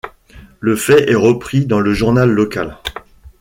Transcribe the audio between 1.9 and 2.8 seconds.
journal local.